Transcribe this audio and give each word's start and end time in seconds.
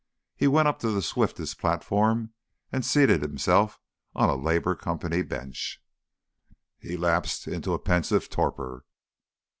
He 0.35 0.47
went 0.47 0.67
up 0.67 0.79
to 0.79 0.89
the 0.89 1.03
swiftest 1.03 1.59
platform, 1.59 2.33
and 2.71 2.83
seated 2.83 3.21
himself 3.21 3.79
on 4.15 4.29
a 4.31 4.35
Labour 4.35 4.73
Company 4.73 5.21
bench. 5.21 5.79
He 6.79 6.97
lapsed 6.97 7.47
into 7.47 7.75
a 7.75 7.77
pensive 7.79 8.27
torpor. 8.27 8.83